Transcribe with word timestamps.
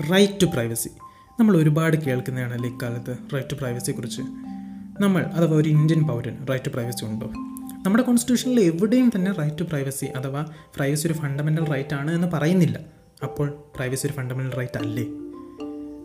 Right 0.00 0.40
to 0.42 0.46
privacy 0.46 0.88
നമ്മൾ 1.40 1.56
ഒരുപാട് 1.56 1.96
കേൾക്കുന്നതാണല്ലേ 1.96 2.70
ഇക്കാലത്ത് 2.70 3.16
റൈറ്റ് 3.34 3.50
ടു 3.50 3.54
പ്രൈവസിയെക്കുറിച്ച് 3.54 4.22
നമ്മൾ 5.02 5.22
അഥവാ 5.22 5.56
ഒരു 5.56 5.68
ഇന്ത്യൻ 5.68 6.02
പൗരൻ 6.02 6.46
റൈറ്റ് 6.46 6.64
ടു 6.64 6.68
പ്രൈവസി 6.68 7.04
ഉണ്ടോ? 7.04 7.26
നമ്മുടെ 7.82 8.04
കോൺസ്റ്റിറ്റ്യൂഷനിൽ 8.04 8.64
എവിടെയും 8.64 9.12
തന്നെ 9.16 9.32
റൈറ്റ് 9.32 9.58
ടു 9.58 9.62
പ്രൈവസി 9.62 10.06
അഥവാ 10.06 10.46
പ്രൈവസി 10.76 11.06
ഒരു 11.06 11.14
ഫണ്ടമെന്റൽ 11.14 11.64
റൈറ്റ് 11.64 11.94
ആണ് 11.94 12.10
എന്ന് 12.10 12.28
പറയുന്നില്ല. 12.28 12.80
അപ്പോൾ 13.22 13.62
പ്രൈവസി 13.76 14.06
ഒരു 14.06 14.14
ഫണ്ടമെന്റൽ 14.14 14.56
റൈറ്റ് 14.56 14.78
അല്ലേ? 14.78 15.04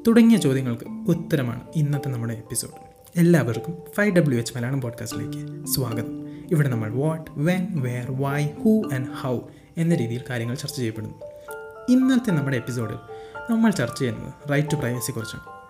തുടങ്ങിയ 0.07 0.37
ചോദ്യങ്ങൾക്ക് 0.37 0.83
ഉത്തരമാണ് 1.09 1.61
ഇന്നത്തെ 1.75 2.09
നമ്മുടെ 2.09 2.33
എപ്പിസോഡ് 2.33 2.73
എല്ലാവർക്കും 3.19 3.77
ഫൈവ് 3.97 4.15
ഡബ്ല്യു 4.15 4.39
എച്ച് 4.39 4.57
മലയാളം 4.57 4.81
പോഡ്കാസ്റ്റിലേക്ക് 4.81 5.65
സ്വാഗതം. 5.65 6.27
ഇവിടെ 6.51 6.69
നമ്മൾ 6.69 6.91
what 6.91 7.31
when 7.35 7.67
where 7.81 8.11
why 8.11 8.47
who 8.63 8.83
and 8.93 9.07
how 9.07 9.39
എന്ന 9.77 9.95
രീതിയിൽ 9.95 10.23
കാര്യങ്ങൾ 10.29 10.55
ചർച്ച 10.55 10.75
ചെയ്യപ്പെടുന്നു. 10.75 11.15
ഇന്നത്തെ 11.89 12.31
നമ്മുടെ 12.31 12.57
എപ്പിസോഡിൽ 12.57 12.95
നമ്മൾ 13.51 13.71
ചർച്ച 13.71 13.99
ചെയ്യുന്നത് 13.99 14.51
റൈറ്റ് 14.51 14.67
ടു 14.71 14.75
പ്രൈവസിയെക്കുറിച്ചാണ് 14.75 15.61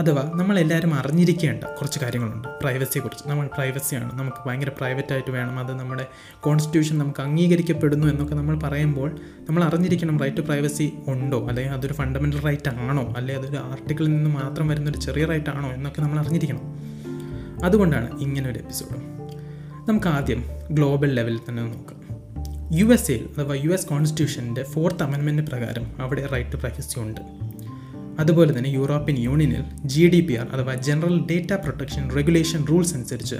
അഥവാ 0.00 0.32
നമ്മളെല്ലാവരും 0.34 0.94
അറിഞ്ഞിരിക്കേണ്ട 0.94 1.64
കുറച്ച് 1.64 1.98
കാര്യങ്ങളുണ്ട്. 1.98 2.48
പ്രൈവസിയെക്കുറിച്ച് 2.48 3.28
നമ്മൾ 3.28 3.46
പ്രൈവസിയാണ് 3.46 4.18
നമുക്ക് 4.18 4.48
ഭയങ്കര 4.48 4.68
പ്രൈവറ്റായിട്ട് 4.68 5.30
വേണം. 5.30 5.58
അത് 5.58 5.74
നമ്മുടെ 5.74 6.06
കോൺസ്റ്റിറ്റ്യൂഷൻ 6.40 6.98
നമുക്ക് 6.98 7.20
അംഗീകരിക്കപ്പെടുന്നു 7.20 8.06
എന്നൊക്കെ 8.06 8.34
നമ്മൾ 8.34 8.58
പറയുമ്പോൾ 8.58 9.10
നമ്മൾ 9.48 9.64
അറിഞ്ഞിരിക്കണം 9.64 10.20
റൈറ്റ് 10.20 10.36
ടു 10.36 10.40
പ്രൈവസി 10.40 10.92
ഉണ്ടോ? 11.08 11.48
അല്ലെങ്കിൽ 11.48 11.72
അതൊരു 11.72 11.92
ഫണ്ടമെന്റൽ 11.92 12.40
റൈറ്റ് 12.40 12.68
ആണോ? 12.68 13.14
അല്ലെങ്കിൽ 13.16 13.42
അതൊരു 13.42 13.56
ആർട്ടിക്കിളിൽ 13.56 14.08
നിന്ന് 14.08 14.30
മാത്രം 14.30 14.68
വരുന്നൊരു 14.68 14.98
ചെറിയ 14.98 15.24
റൈറ്റ് 15.24 15.50
ആണോ? 15.50 15.72
എന്നൊക്കെ 15.72 16.00
നമ്മൾ 16.00 16.18
അറിഞ്ഞിരിക്കണം. 16.18 16.60
അതുകൊണ്ടാണ് 17.64 18.20
ഇങ്ങനെ 18.20 18.50
ഒരു 18.50 18.58
എപ്പിസോഡ് 18.58 19.00
നമുക്ക് 19.88 20.06
ആദ്യം 20.06 20.44
ഗ്ലോബൽ 20.70 21.14
ലെവലിൽ 21.14 21.40
തന്നെ 21.48 21.62
നോക്കാം. 21.62 21.99
യു 22.78 22.84
എസ് 22.84 23.10
എയിൽ 23.12 23.28
അഥവാ 23.38 23.54
യു 23.54 23.70
എസ് 23.70 23.86
കോൺസ്റ്റിറ്റ്യൂഷന്റെ 23.86 24.62
ഫോർത്ത് 24.62 25.02
അമെൻമെന്റ് 25.02 25.42
പ്രകാരം 25.42 25.86
അവിടെ 26.00 26.26
റൈറ്റ് 26.26 26.52
ടു 26.52 26.56
പ്രൈവസി 26.56 27.00
ഉണ്ട് 27.00 27.20
അതുപോലെ 28.20 28.58
തന്നെ 28.58 28.70
യൂറോപ്യൻ 28.70 29.16
യൂണിയനിൽ 29.18 29.64
ജി 29.84 30.06
ഡി 30.06 30.20
പി 30.20 30.34
ആർ 30.34 30.46
അഥവാ 30.48 30.74
general 30.74 31.26
data 31.26 31.52
protection 31.54 32.16
regulation 32.16 32.66
rules 32.66 32.94
അനുസരിച്ച് 32.94 33.36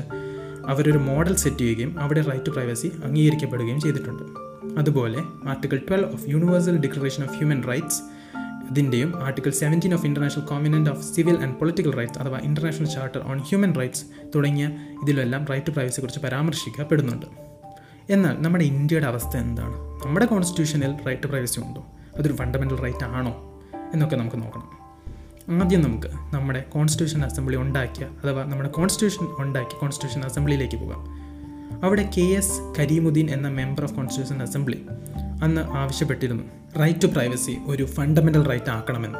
അവരൊരു 0.68 0.98
മോഡൽ 0.98 1.36
സെറ്റ് 1.36 1.58
ചെയ്യുകയും 1.58 2.00
അവിടെ 2.00 2.20
റൈറ്റ് 2.20 2.46
ടു 2.46 2.50
പ്രൈവസി 2.50 2.90
അംഗീകരിക്കപ്പെടുകയും 3.04 3.80
ചെയ്തിട്ടുണ്ട്. 3.80 4.24
അതുപോലെ 4.78 5.18
article 5.48 5.78
twelve 5.88 6.12
of 6.12 6.30
universal 6.30 6.76
declaration 6.76 7.24
of 7.24 7.36
human 7.36 7.62
rights 7.62 8.00
ഇതിന്റെയും 8.70 9.22
article 9.26 9.50
seventeen 9.50 9.94
of 9.94 10.06
international 10.06 10.44
covenant 10.44 10.90
of 10.90 11.04
civil 11.14 11.38
and 11.42 11.54
political 11.54 11.92
rights 11.92 12.18
അഥവാ 12.18 12.38
international 12.38 12.86
charter 12.86 13.22
on 13.30 13.38
human 13.38 13.74
rights 13.74 14.04
തുടങ്ങിയ 14.34 14.66
ഇതിലെല്ലാം 15.02 15.44
റൈറ്റ് 15.44 15.66
ടു 15.66 15.70
പ്രൈവസിയെക്കുറിച്ച് 15.70 16.20
പരാമർശിക്കപ്പെടുന്നുണ്ട്. 16.26 17.49
എന്നാൽ 18.10 18.36
നമ്മുടെ 18.40 18.64
ഇന്ത്യയുടെ 18.64 19.06
അവസ്ഥ 19.06 19.36
എന്താണ്? 19.36 19.74
നമ്മുടെ 20.06 20.26
കോൺസ്റ്റിറ്റ്യൂഷനിൽ 20.26 21.04
റൈറ്റ് 21.06 21.22
ടു 21.22 21.26
പ്രൈവസി 21.26 21.60
ഉണ്ടോ? 21.60 21.86
അതൊരു 22.18 22.36
ഫണ്ടമെന്റൽ 22.36 22.78
റൈറ്റ് 22.78 23.04
ആണോ? 23.04 23.60
എന്നൊക്കെ 23.92 24.16
നമുക്ക് 24.16 24.36
നോക്കണം. 24.36 24.80
ആദ്യം 25.62 25.82
നമുക്ക് 25.82 26.06
നമ്മുടെ 26.06 26.60
കോൺസ്റ്റിറ്റ്യൂഷൻ 26.60 27.24
അസംബ്ലി 27.24 27.56
ഉണ്ടാക്കിയ 27.56 28.08
അഥവാ 28.24 28.44
നമ്മുടെ 28.44 28.68
കോൺസ്റ്റിറ്റ്യൂഷൻ 28.68 29.34
ഉണ്ടാക്കി 29.38 29.80
കോൺസ്റ്റിറ്റ്യൂഷൻ 29.80 30.28
അസംബ്ലിയിലേക്ക് 30.28 30.76
പോകാം. 30.76 31.04
അവിടെ 31.84 32.10
കെ 32.16 32.20
എസ് 32.20 32.74
കരീമുദ്ദീൻ 32.78 33.30
എന്ന 33.30 33.48
മെമ്പർ 33.48 33.82
ഓഫ് 33.82 33.94
കോൺസ്റ്റിറ്റ്യൂഷൻ 33.94 34.42
അസംബ്ലി 34.42 34.86
അന്ന് 35.42 35.60
ആവശ്യപ്പെട്ടിരുന്നു 35.60 36.44
റൈറ്റ് 36.80 37.02
ടു 37.02 37.06
പ്രൈവസി 37.06 37.58
ഒരു 37.66 37.84
ഫണ്ടമെന്റൽ 37.84 38.48
റൈറ്റ് 38.48 38.70
ആക്കണമെന്ന്. 38.70 39.18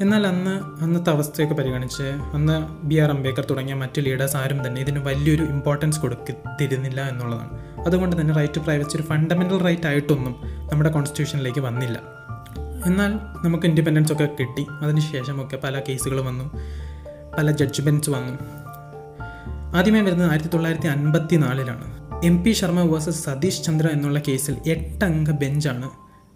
എന്നാൽ 0.00 0.26
അന്ന് 0.26 0.84
അന്നത്തെ 0.84 1.10
അവസ്ഥയൊക്കെ 1.10 1.54
പരിഗണിച്ച് 1.54 2.02
അന്ന് 2.34 2.86
ബി 2.86 2.96
ആർ 2.96 3.10
അംബേദ്കർ 3.10 3.46
തുടങ്ങിയ 3.50 3.74
മറ്റു 3.74 4.00
ലീഡേഴ്സ് 4.00 4.36
ആരും 4.36 4.66
തന്നെ 4.66 4.80
ഇതിന് 4.80 4.98
വലിയൊരു 4.98 5.42
ഇമ്പോർട്ടൻസ് 5.42 6.00
കൊടുത്തിരുന്നില്ല 6.00 7.08
എന്നുള്ളതാണ്. 7.08 7.77
അതുകൊണ്ട് 7.88 8.20
തന്നെ 8.20 8.34
റൈറ്റ് 8.34 8.54
ടു 8.54 8.58
പ്രൈവസി 8.58 8.96
ഒരു 8.96 9.02
ഫണ്ടമെന്റൽ 9.02 9.58
റൈറ്റ് 9.58 9.86
ആയിട്ടൊന്നും 9.86 10.34
നമ്മുടെ 10.72 10.90
കോൺസ്റ്റിറ്റ്യൂഷനിലേക്ക് 10.90 11.60
വന്നില്ല. 11.60 12.02
എന്നാൽ 12.86 13.12
നമുക്ക് 13.44 13.66
ഇൻഡിപെൻഡൻസ് 13.66 14.12
ഒക്കെ 14.12 14.28
കിട്ടി. 14.40 14.66
അതിനുശേഷമൊക്കെ 14.82 15.56
പല 15.56 15.80
കേസുകൾ 15.88 16.20
വന്നു. 16.20 16.50
പല 17.38 17.50
ജഡ്ജ്മെന്റ്സ് 17.50 18.10
വന്നു. 18.10 18.38
ആദ്യമേ 19.76 20.00
വരുന്നത് 20.00 20.30
ആയിരത്തി 20.30 20.48
തൊള്ളായിരത്തി 20.48 20.86
അൻപത്തി 20.86 21.36
നാലിലാണ് 21.36 21.98
M 22.24 22.44
P 22.44 22.50
Sharma 22.50 22.82
versus 22.82 23.24
Satish 23.24 23.62
Chandra 23.62 23.86
എന്നുള്ള 23.86 24.20
കേസിൽ 24.28 24.56
എട്ടംഗ 24.66 25.30
ബെഞ്ചാണ് 25.30 25.90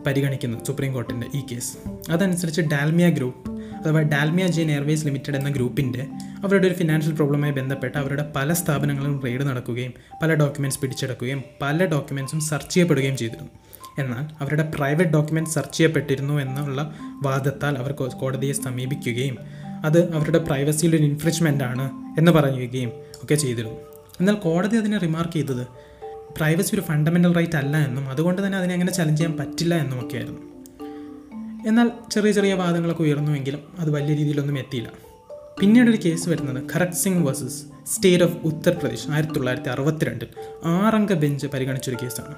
പരിഗണിക്കുന്നത് 0.07 0.65
സുപ്രീം 0.65 0.93
കോർട്ടിന്റെ 0.93 1.27
ഈ 1.35 1.43
കേസ് 1.53 1.77
അതനുസരിച്ച് 2.11 2.61
ഡാൽമിയ 2.61 3.09
ഗ്രൂപ്പ് 3.09 3.52
അഥവാ 3.87 4.01
ഡാൽമിയ 4.01 4.47
ജെയിൻ 4.47 4.71
എയർവേസ് 4.71 5.05
ലിമിറ്റഡ് 5.05 5.37
എന്ന 5.37 5.51
ഗ്രൂപ്പിന്റെ 5.51 6.07
അവരുടെ 6.45 6.67
ഒരു 6.67 6.75
ഫിനാൻഷ്യൽ 6.75 7.15
പ്രോബ്ലമായി 7.15 7.53
ബന്ധപ്പെട്ട് 7.53 7.99
അവരുടെ 7.99 8.33
പല 8.37 8.53
സ്ഥാപനങ്ങളും 8.53 9.21
റെയ്ഡ് 9.25 9.43
നടക്കുകയും 9.43 9.93
പല 10.23 10.35
ഡോക്യുമെന്റ്സ് 10.35 10.81
പിടിച്ചെടുക്കുകയും 10.81 11.43
പല 11.63 11.85
ഡോക്യുമെന്റ്സും 11.85 12.41
സെർച്ച് 12.41 12.75
ചെയ്യപ്പെടുകയും 12.75 13.17
ചെയ്തിരുന്നു. 13.17 13.51
എന്നാൽ 13.99 14.29
അവരുടെ 14.41 14.73
പ്രൈവറ്റ് 14.75 15.11
ഡോക്യുമെന്റ് 15.11 15.51
സെർച്ച് 15.51 15.79
ചെയ്യപ്പെട്ടിരുന്നു 15.79 16.41
എന്നുള്ള 16.41 16.95
വാദത്താൽ 17.23 17.79
അവർ 17.79 17.93
കോടതിയെ 17.93 18.53
സമീപിക്കുകയും 18.53 19.39
അത് 19.85 20.15
അവരുടെ 20.15 20.39
പ്രൈവസിയിൽ 20.39 20.97
ഒരു 20.97 21.03
ഇൻഫ്രിച്ച്മെന്റ് 21.03 21.65
ആണ് 21.65 21.91
എന്ന് 22.19 22.33
പറയുകയും 22.33 22.93
ഒക്കെ 23.23 23.35
ചെയ്തിരുന്നു. 23.35 23.77
എന്നാൽ 24.21 24.35
കോടതി 24.35 24.77
അതിനെ 24.77 24.99
റിമാർക്ക് 24.99 25.33
ചെയ്തത് 25.33 25.67
പ്രൈവസി 26.37 26.75
ഒരു 26.75 26.81
ഫണ്ടമെന്റൽ 26.81 27.35
റൈറ്റ് 27.35 27.57
അല്ല 27.57 27.77
എന്നും 27.77 28.11
അതുകൊണ്ട് 28.11 28.47
തന്നെ 28.47 28.59
അതിനെ 28.59 28.73
അങ്ങനെ 28.73 28.93
ചലഞ്ച് 28.93 29.21
ചെയ്യാൻ 29.21 29.37
പറ്റില്ല 29.39 29.75
എന്നുമൊക്കെയായിരുന്നു. 29.75 30.52
എന്നാൽ 31.67 31.91
ചെറിയ 32.11 32.33
ചെറിയ 32.33 32.55
വാദങ്ങളൊക്കെ 32.55 33.03
ഉയർന്നുവെങ്കിലും 33.03 33.63
അത് 33.79 33.91
വലിയ 33.91 34.15
രീതിയിലൊന്നും 34.15 34.59
എത്തിയില്ല. 34.59 34.89
പിന്നീട് 35.61 35.91
ഒരു 35.91 35.99
കേസ് 36.05 36.29
വരുന്നത് 36.29 36.73
Kharak 36.73 36.93
Singh 36.93 37.27
versus 37.27 37.65
state 37.87 38.25
of 38.25 38.37
Uttar Pradesh 38.45 39.11
ആയിരത്തി 39.11 39.35
തൊള്ളായിരത്തി 39.35 39.69
അറുപത്തിരണ്ടിൽ 39.69 40.29
ആറംഗ 40.65 41.13
ബെഞ്ച് 41.13 41.47
പരിഗണിച്ചൊരു 41.47 41.97
കേസാണ് 42.03 42.35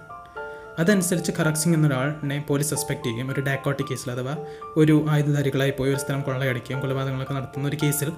അതനുസരിച്ച് 0.79 1.33
ഖരക് 1.39 1.55
സിംഗ് 1.55 1.77
എന്നൊരാളിനെ 1.77 2.45
പോലീസ് 2.49 2.71
സസ്പെക്ട് 2.71 3.05
ചെയ്യുകയും 3.05 3.31
ഒരു 3.31 3.41
ഡാക്കോട്ടി 3.41 3.85
കേസിൽ 3.91 4.11
അഥവാ 4.11 4.35
ഒരു 4.77 5.05
ആയുധധാരികളായി 5.09 5.71
പോയി 5.71 5.91
ഒരു 5.91 5.99
സ്ഥലം 5.99 6.23
കൊള്ളയടിക്കുകയും 6.23 6.81
കൊലപാതകങ്ങളൊക്കെ 6.81 7.35
നടത്തുന്ന 7.35 7.69
ഒരു 7.69 7.77
കേസിൽ 7.83 8.13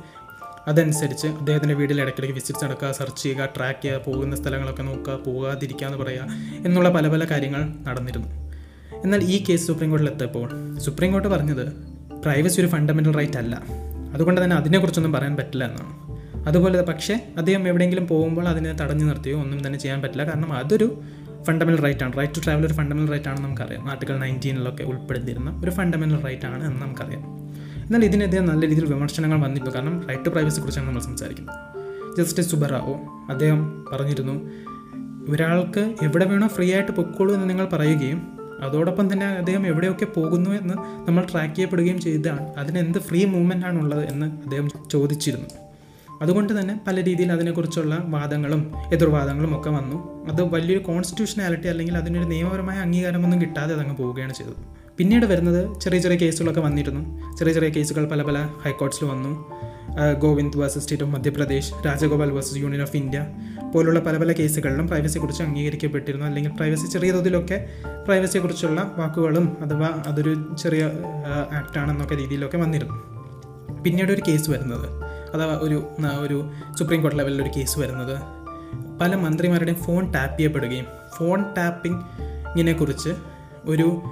അതനുസരിച്ച് 0.68 1.26
അദ്ദേഹത്തിന്റെ 1.26 1.74
വീട്ടിൽ 1.74 2.00
ഇടയ്ക്കിടയ്ക്ക് 2.00 2.34
വിസിറ്റ്സ് 2.34 2.64
നടക്കുക 2.64 2.90
സെർച്ച് 2.90 3.22
ചെയ്യുക 3.22 3.48
ട്രാക്ക് 3.56 3.82
ചെയ്യുക 3.82 4.02
പോകുന്ന 4.06 4.36
സ്ഥലങ്ങളൊക്കെ 4.36 4.82
നോക്കുക 4.82 5.14
പോകാതിരിക്കുക 5.26 5.86
എന്ന് 5.86 5.98
പറയുക 5.98 6.24
എന്നുള്ള 6.64 6.88
പല 6.88 7.08
പല 7.08 7.24
കാര്യങ്ങൾ 7.24 7.62
നടന്നിരുന്നു. 7.82 8.45
എന്നാൽ 9.04 9.22
ഈ 9.22 9.44
കേസ് 9.44 9.66
സുപ്രീം 9.66 9.90
കോടതിയിൽ 9.90 10.10
എത്തിയപ്പോൾ 10.10 10.78
സുപ്രീം 10.78 11.12
കോടതി 11.12 11.28
പറഞ്ഞത് 11.28 11.72
പ്രൈവസി 12.24 12.60
ഒരു 12.60 12.68
ഫണ്ടമെന്റൽ 12.68 13.14
റൈറ്റ് 13.14 13.38
അല്ല. 13.38 13.62
അതുകൊണ്ട് 14.14 14.44
തന്നെ 14.44 14.56
അതിനെക്കുറിച്ചൊന്നും 14.56 15.12
പറയാൻ 15.12 15.36
പറ്റില്ല 15.36 15.64
എന്നാണ്. 15.64 16.16
അതുപോലെ 16.48 16.82
പക്ഷേ 16.82 17.32
അദ്ദേഹം 17.38 17.68
എവിടെയെങ്കിലും 17.68 18.06
പോകുമ്പോൾ 18.06 18.48
അതിനെ 18.48 18.72
തടഞ്ഞു 18.72 19.04
നിർത്തിയോ 19.04 19.40
ഒന്നും 19.40 19.66
തന്നെ 19.66 19.78
ചെയ്യാൻ 19.78 20.02
പറ്റില്ല. 20.02 20.24
കാരണം 20.24 20.52
അതൊരു 20.52 21.00
ഫണ്ടമെന്റൽ 21.42 21.82
റൈറ്റ് 21.82 22.04
ആണ്. 22.04 22.12
റൈറ്റ് 22.18 22.32
ടു 22.32 22.40
ട്രാവൽ 22.44 22.66
ഒരു 22.66 22.72
ഫണ്ടമെന്റൽ 22.72 23.12
റൈറ്റ് 23.12 23.28
ആണെന്ന് 23.28 23.48
നമുക്കറിയാം. 23.48 23.90
ആർട്ടിക്കൽ 23.90 24.18
നയന്റീനിലൊക്കെ 24.18 24.84
ഉൾപ്പെടുത്തിയിരുന്ന 24.84 25.60
ഒരു 25.64 25.70
ഫണ്ടമെന്റൽ 25.70 26.20
റൈറ്റ് 26.20 26.46
ആണ് 26.46 26.64
എന്ന് 26.64 26.82
നമുക്കറിയാം. 26.82 27.20
എന്നാൽ 27.84 28.04
ഇതിനെതിരെ 28.04 28.42
നല്ല 28.42 28.66
രീതിയിൽ 28.66 28.84
വിമർശനങ്ങൾ 28.84 29.40
വന്നിരുന്നു 29.40 29.74
കാരണം 29.74 30.06
റൈറ്റ് 30.08 30.24
ടു 30.24 30.28
പ്രൈവസി 30.28 30.60
കുറിച്ചാണ് 30.60 30.86
നമ്മൾ 30.86 31.00
സംസാരിക്കുന്നത്. 31.00 31.54
ജസ്റ്റിസ് 32.18 32.50
സുബറാവോ 32.50 32.94
അദ്ദേഹം 33.30 33.84
പറഞ്ഞിരുന്നു 33.92 34.50
ഒരാൾക്ക് 35.30 35.94
എവിടെ 36.02 36.24
വേണോ 36.24 36.46
ഫ്രീ 36.46 36.74
ആയിട്ട് 36.74 36.92
പൊക്കോളൂ 36.92 37.34
എന്ന് 37.34 37.50
നിങ്ങൾ 37.50 37.68
പറയുകയും 37.72 38.35
അതോടൊപ്പം 38.62 39.12
തന്നെ 39.12 39.26
അദ്ദേഹം 39.26 39.66
എവിടെയൊക്കെ 39.66 40.04
പോകുന്നു 40.04 40.50
എന്ന് 40.50 40.74
നമ്മൾ 41.08 41.26
ട്രാക്ക് 41.32 41.54
ചെയ്യപ്പെടുകയും 41.54 42.00
ചെയ്താണ്. 42.00 42.54
അതിന് 42.54 42.78
എന്ത് 42.78 42.98
ഫ്രീ 42.98 43.24
മൂവ്മെന്റ് 43.24 43.66
ആണുള്ളത് 43.66 44.08
എന്ന് 44.08 44.26
അദ്ദേഹം 44.26 44.68
ചോദിച്ചിരുന്നു. 44.90 45.48
അതുകൊണ്ട് 46.22 46.60
തന്നെ 46.60 46.80
പല 46.86 47.04
രീതിയിൽ 47.04 47.32
അതിനെക്കുറിച്ചുള്ള 47.32 48.04
വാദങ്ങളും 48.08 48.72
എതിർവാദങ്ങളും 48.92 49.60
ഒക്കെ 49.60 49.70
വന്നു. 49.70 49.98
അത് 50.32 50.42
വലിയൊരു 50.42 50.84
കോൺസ്റ്റിറ്റ്യൂഷനാലിറ്റി 50.84 51.68
അല്ലെങ്കിൽ 51.68 51.96
അതിനൊരു 51.96 52.24
നിയമപരമായ 52.24 52.78
അംഗീകാരമൊന്നും 52.78 53.40
കിട്ടാതെ 53.40 53.74
അതങ്ങ് 53.74 53.96
പോവുകയാണ് 53.96 54.34
ചെയ്തത്. 54.34 54.54
പിന്നീട് 54.98 55.26
വരുന്നത് 55.26 55.80
ചെറിയ 55.80 55.98
ചെറിയ 55.98 56.16
കേസുകളൊക്കെ 56.16 56.60
വന്നിരുന്നു. 56.60 57.02
ചെറിയ 57.36 57.52
ചെറിയ 57.52 57.68
കേസുകൾ 57.68 58.08
പല 58.08 58.22
പല 58.22 58.48
ഹൈക്കോർട്ട്സിൽ 58.64 59.06
വന്നു. 59.06 59.52
Govind 60.18 60.58
versus 60.58 60.78
state 60.78 61.04
of 61.04 61.12
Madhya Pradesh 61.12 61.72
Rajagopal 61.86 62.30
versus 62.30 62.56
union 62.56 62.82
of 62.82 62.96
India 62.96 63.26
പോലുള്ള 63.76 64.00
പല 64.00 64.16
പല 64.16 64.32
കേസുകളിലും 64.32 64.88
പ്രൈവസിയെക്കുറിച്ച് 64.88 65.42
അംഗീകരിക്കപ്പെട്ടിരുന്നു. 65.42 66.26
അല്ലെങ്കിൽ 66.26 66.50
പ്രൈവസി 66.50 66.86
ചെറിയ 66.86 67.10
തോതിലൊക്കെ 67.10 67.66
പ്രൈവസിയെക്കുറിച്ചുള്ള 68.06 68.94
വാക്കുകളും 68.98 69.56
അഥവാ 69.60 69.88
അതൊരു 70.06 70.56
ചെറിയ 70.58 70.90
ആക്ട് 71.52 71.78
ആണെന്നൊക്കെ 71.78 72.16
രീതിയിലൊക്കെ 72.16 72.56
വന്നിരുന്നു. 72.56 72.94
പിന്നീട് 73.82 74.12
ഒരു 74.12 74.22
കേസ് 74.28 74.50
വരുന്നത്. 74.50 74.86
അഥവാ 75.34 75.58
ഒരു 75.62 75.88
ഒരു 76.20 76.50
സുപ്രീം 76.78 77.02
കോർട്ട് 77.02 77.18
ലെവലിൽ 77.18 77.42
ഒരു 77.42 77.50
കേസ് 77.56 77.78
വരുന്നത്. 77.78 78.16
പല 79.00 79.14
മന്ത്രിമാരുടെയും 79.14 79.76
ഫോൺ 79.76 80.12
ടാപ്പ് 80.12 80.38
ചെയ്യപ്പെടുകയും 80.38 80.86
ഫോൺ 81.16 81.44
ടാപ്പിങ്ങിനെ 81.58 82.72
കുറിച്ച് 82.72 83.10
ഒരു 83.64 84.02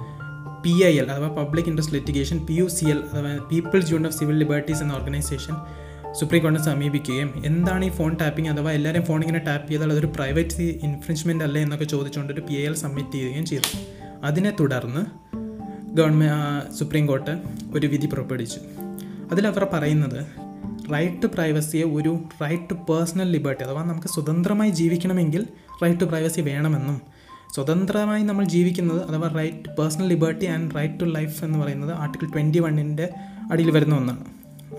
പി 0.63 0.69
ഐ 0.69 0.97
എൽ 0.97 1.11
അഥവാ 1.11 1.27
public 1.27 1.65
interest 1.65 1.95
litigation 1.95 2.45
P 2.45 2.53
U 2.53 2.67
C 2.67 2.85
L 2.85 3.03
അഥവാ 3.13 3.37
people's 3.51 3.91
union 3.91 4.07
of 4.07 4.19
civil 4.19 4.37
liberties 4.37 4.81
എന്ന 4.81 4.93
ഓർഗനൈസേഷൻ 4.93 5.55
സുപ്രീം 6.19 6.43
കോടതി 6.43 6.63
സമീപിക്കുകയും 6.63 7.43
എന്താണ് 7.45 7.85
ഈ 7.85 7.89
ഫോൺ 7.89 8.17
ടാപ്പിംഗ് 8.21 8.49
അഥവാ 8.49 8.71
എല്ലാവരും 8.71 9.05
ഫോൺ 9.05 9.21
ഇങ്ങനെ 9.21 9.39
ടാപ്പ് 9.39 9.71
ചെയ്താൽ 9.71 9.91
അതൊരു 9.91 10.07
പ്രൈവറ്റ് 10.07 10.63
ഇൻഫ്രിഞ്ച്മെന്റ് 10.63 11.43
അല്ലേ 11.43 11.61
എന്നൊക്കെ 11.61 11.85
ചോദിച്ചുകൊണ്ട് 11.85 12.33
ഒരു 12.33 12.41
പി 12.41 12.53
എ 12.53 12.65
എൽ 12.65 12.75
സബ്മിറ്റ് 12.75 13.11
ചെയ്യുകയും 13.11 13.45
ചെയ്തു. 13.45 13.77
അതിനെ 14.23 14.53
തുടർന്ന് 14.59 15.01
ഗവൺമെന്റ് 15.95 16.77
സുപ്രീം 16.79 17.07
കോർട്ട് 17.07 17.43
ഒരു 17.73 17.87
വിധി 17.87 18.05
പുറപ്പെടുവിച്ചു. 18.05 18.59
അതിലവർ 19.31 19.67
പറയുന്നത് 19.73 20.25
റൈറ്റ് 20.93 21.21
ടു 21.23 21.25
പ്രൈവസിയെ 21.25 21.83
ഒരു 21.83 22.19
റൈറ്റ് 22.41 22.69
ടു 22.69 22.73
പേഴ്സണൽ 22.73 23.29
ലിബർട്ടി 23.29 23.63
അഥവാ 23.63 23.83
നമുക്ക് 23.83 24.07
സ്വതന്ത്രമായി 24.07 24.69
ജീവിക്കണമെങ്കിൽ 24.71 25.47
റൈറ്റ് 25.83 25.99
ടു 25.99 26.03
പ്രൈവസി 26.03 26.41
വേണമെന്നും 26.41 27.01
സ്വതന്ത്രമായി 27.55 28.23
നമ്മൾ 28.23 28.45
ജീവിക്കുന്നത് 28.45 29.09
അഥവാ 29.09 29.27
right 29.27 29.75
personal 29.75 30.07
liberty 30.07 30.45
and 30.45 30.75
right 30.75 30.99
to 30.99 31.05
life 31.05 31.43
എന്ന് 31.43 31.59
പറയുന്നത് 31.59 31.91
ആർട്ടിക്കിൾ 31.91 32.33
ട്വന്റി 32.33 32.59
വണ്ണിന്റെ 32.59 33.09
അടിയിൽ 33.51 33.71
വരുന്ന 33.71 33.95
ഒന്നാണ്. 33.95 34.25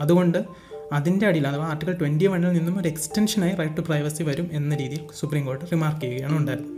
അതുകൊണ്ട് 0.00 0.44
അതിന്റെ 0.92 1.26
അടിയിൽ 1.26 1.48
അഥവാ 1.48 1.66
ആർട്ടിക്കൽ 1.66 1.98
ട്വന്റി 1.98 2.26
വണ്ണിൽ 2.26 2.52
നിന്നും 2.52 2.80
ഒരു 2.80 2.88
എക്സ്റ്റൻഷനായി 2.88 3.54
റൈറ്റ് 3.54 3.76
ടു 3.76 3.80
പ്രൈവസി 3.80 4.22
വരും 4.22 4.50
എന്ന 4.52 4.76
രീതിയിൽ 4.76 5.06
സുപ്രീം 5.20 5.46
കോടതി 5.46 5.66
റിമാർക്ക് 5.72 6.00
ചെയ്യുകയാണ് 6.00 6.36
ഉണ്ടായത് 6.36 6.76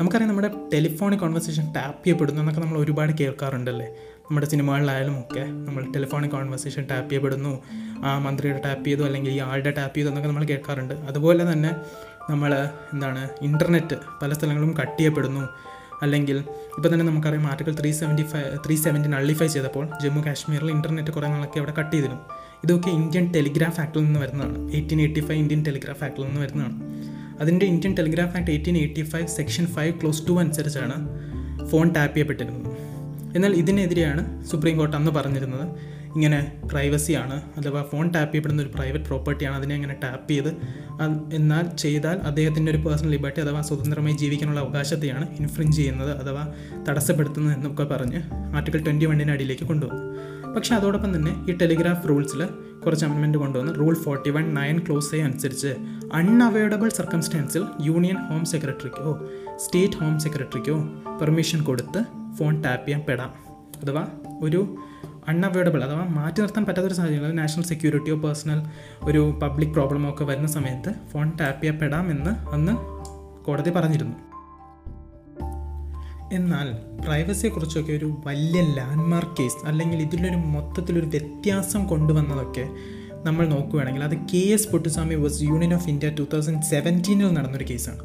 നമുക്കറിയാം 0.00 0.28
നമ്മുടെ 0.28 0.50
ടെലിഫോണിക് 0.74 1.20
കോൺവെർസേഷൻ 1.20 1.72
ടാപ്പ് 1.72 2.04
ചെയ്യപ്പെടുന്നു 2.04 2.40
എന്നൊക്കെ 2.40 2.60
നമ്മൾ 2.60 2.78
ഒരുപാട് 2.78 3.12
കേൾക്കാറുണ്ടല്ലേ? 3.12 3.86
നമ്മുടെ 4.20 4.46
സിനിമകളിലായാലും 4.46 5.20
ഒക്കെ 5.20 5.40
നമ്മൾ 5.40 5.92
ടെലിഫോണിക് 5.92 6.30
കോൺവെർസേഷൻ 6.30 6.86
ടാപ്പ് 6.90 7.10
ചെയ്യപ്പെടുന്നു 7.10 7.62
ആ 8.04 8.18
മന്ത്രിയുടെ 8.18 8.60
ടാപ്പ് 8.64 8.84
ചെയ്തു 8.84 9.02
അല്ലെങ്കിൽ 9.02 9.30
ഈ 9.30 9.38
ആളുടെ 9.38 9.70
ടാപ്പ് 9.70 9.96
ചെയ്തു 9.96 10.08
എന്നൊക്കെ 10.08 10.28
നമ്മൾ 10.28 10.44
കേൾക്കാറുണ്ട്. 10.44 10.94
അതുപോലെ 10.94 11.52
തന്നെ 11.52 11.76
നമ്മൾ 12.30 12.54
എന്താണ് 12.92 13.28
ഇന്റർനെറ്റ് 13.42 13.96
പല 14.22 14.32
സ്ഥലങ്ങളും 14.32 14.74
കട്ട് 14.80 14.98
ചെയ്യപ്പെടുന്നു. 14.98 15.48
അല്ലെങ്കിൽ 16.02 16.38
ഇപ്പോൾ 16.76 16.92
തന്നെ 16.94 17.06
നമുക്കറിയാം 17.06 17.46
article 17.46 17.80
three 17.80 17.92
seventy 17.92 18.22
five 18.22 18.58
three 18.66 18.76
seventy 18.76 19.08
nullify 19.08 19.46
ചെയ്തപ്പോൾ 19.46 19.88
ജമ്മു 20.02 20.26
കാശ്മീരിൽ 20.26 20.70
ഇന്റർനെറ്റ് 20.70 21.10
കുറേ 21.10 21.28
നാളൊക്കെ 21.28 21.58
അവിടെ 21.58 21.72
കട്ട് 21.78 21.92
ചെയ്തിരുന്നു. 21.92 22.22
ഇതൊക്കെ 22.64 22.90
ഇന്ത്യൻ 22.90 23.32
ടെലിഗ്രാഫ് 23.32 23.80
ആക്ടിൽ 23.80 24.04
നിന്ന് 24.04 24.20
വരുന്നതാണ്. 24.20 24.72
Eighteen 24.72 25.00
eighty 25.00 25.20
five 25.20 25.38
Indian 25.38 25.64
telegraph 25.66 26.04
ആക്ടിൽ 26.04 26.22
നിന്ന് 26.22 26.40
വരുന്നതാണ്. 26.40 26.76
അതിന്റെ 27.40 27.66
Indian 27.66 27.94
telegraph 27.94 28.36
act 28.36 28.50
eighteen 28.50 28.76
eighty 28.78 29.02
five 29.02 29.26
section 29.26 29.66
five 29.66 30.00
clause 30.00 30.28
two 30.28 30.32
അനുസരിച്ചാണ് 30.32 30.96
ഫോൺ 31.66 31.94
ടാപ്പ് 31.94 32.16
ചെയ്യപ്പെട്ടിരുന്നത്. 32.16 32.76
എന്നാൽ 33.36 33.52
ഇതിനെതിരെയാണ് 33.54 34.44
സുപ്രീം 34.44 34.76
കോർട്ട് 34.78 34.96
അന്ന് 34.96 35.10
പറഞ്ഞിരുന്നത് 35.10 35.66
ഇങ്ങനെ 36.14 36.52
പ്രൈവസിയാണ് 36.72 37.42
അഥവാ 37.58 37.82
ഫോൺ 37.82 38.10
ടാപ്പ് 38.10 38.32
ചെയ്യപ്പെടുന്ന 38.32 38.62
ഒരു 38.62 38.70
പ്രൈവറ്റ് 38.74 39.04
പ്രോപ്പർട്ടിയാണ് 39.04 39.56
അതിനെ 39.56 39.74
അങ്ങനെ 39.74 39.96
ടാപ്പ് 40.04 40.30
ചെയ്ത് 40.30 40.48
എന്നാൽ 41.34 41.76
ചെയ്താൽ 41.76 42.16
അദ്ദേഹത്തിന്റെ 42.18 42.72
ഒരു 42.72 42.78
പേഴ്സണൽ 42.78 43.10
ലിബർട്ടി 43.10 43.40
അഥവാ 43.40 43.60
സ്വതന്ത്രമായി 43.60 44.16
ജീവിക്കാനുള്ള 44.16 44.60
അവകാശത്തെയാണ് 44.60 45.26
ഇൻഫ്രിഞ്ച് 45.40 45.76
ചെയ്യുന്നത് 45.76 46.10
അഥവാ 46.22 46.54
തടസ്സപ്പെടുത്തുന്നത് 46.88 47.56
എന്നൊക്കെ 47.56 47.84
പറഞ്ഞ് 47.84 48.20
ആർട്ടിക്കിൾ 48.56 48.84
ട്വന്റി 48.84 49.04
വണ്ണിന്റെ 49.04 49.32
അടിയിലേക്ക് 49.32 49.64
കൊണ്ടുവന്നു. 49.64 50.04
പക്ഷേ 50.56 50.74
അതോടൊപ്പം 50.74 51.16
തന്നെ 51.16 51.52
ഈ 51.52 51.56
ടെലിഗ്രാഫ് 51.56 52.08
റൂൾസിൽ 52.08 52.48
കുറച്ച് 52.84 53.04
അമെൻമെന്റ് 53.04 53.38
കൊണ്ടുവന്ന് 53.38 53.74
rule 53.80 53.94
forty 53.94 54.30
one 54.30 54.54
nine 54.54 54.78
clause 54.78 55.14
A 55.14 55.22
അനുസരിച്ച് 55.22 55.76
അൺഅവൈഡബിൾ 56.12 56.88
സർക്കംസ്റ്റാൻസിൽ 56.88 57.66
യൂണിയൻ 57.80 58.16
ഹോം 58.16 58.44
സെക്രട്ടറിക്കോ 58.44 59.28
സ്റ്റേറ്റ് 59.56 59.94
ഹോം 59.94 60.20
സെക്രട്ടറിക്കോ 60.20 60.76
പെർമിഷൻ 61.20 61.64
കൊടുത്ത് 61.64 62.02
ഫോൺ 62.38 62.62
ടാപ്പ് 62.62 62.86
ചെയ്യാൻ 62.86 63.04
പെടാം. 63.08 63.30
അഥവാ 63.82 64.08
ഒരു 64.42 64.78
അൺഅവൈഡബിൾ 65.28 65.84
അഥവാ 65.84 66.04
മാറ്റി 66.04 66.40
നിർത്താൻ 66.40 66.66
പറ്റാത്തൊരു 66.66 66.94
സാഹചര്യം 66.94 67.36
നാഷണൽ 67.36 67.62
സെക്യൂരിറ്റിയോ 67.62 68.16
പേഴ്സണൽ 68.16 68.62
ഒരു 69.04 69.38
പബ്ലിക് 69.42 69.70
പ്രോബ്ലമോ 69.70 70.10
ഒക്കെ 70.10 70.24
വരുന്ന 70.24 70.46
സമയത്ത് 70.46 70.94
ഫോൺ 71.12 71.32
ടാപ്പ് 71.40 71.62
ചെയ്യപ്പെടാമെന്ന് 71.62 72.50
അന്ന് 72.54 72.72
കോടതി 73.44 73.70
പറഞ്ഞിരുന്നു. 73.70 74.29
എന്നാൽ 76.32 76.72
പ്രൈവസിയെക്കുറിച്ചൊക്കെ 77.06 77.92
ഒരു 77.92 78.20
വലിയ 78.26 78.60
ലാൻഡ്മാർക്ക് 78.74 79.36
കേസ് 79.42 79.66
അല്ലെങ്കിൽ 79.66 80.02
ഇതിലൊരു 80.02 80.36
മൊത്തത്തിലൊരു 80.36 81.06
വ്യത്യാസം 81.06 81.86
കൊണ്ടുവന്നതൊക്കെ 81.86 82.68
നമ്മൾ 83.24 83.46
നോക്കുകയാണെങ്കിൽ 83.46 84.04
അത് 84.04 84.16
K 84.16 84.38
S 84.38 84.68
Puttaswamy 84.68 85.14
versus 85.14 85.42
union 85.42 85.74
of 85.74 85.88
India 85.88 86.10
two 86.10 86.26
thousand 86.34 86.62
സെവന്റീനിൽ 86.62 87.34
നടന്നൊരു 87.34 87.64
കേസാണ് 87.70 87.98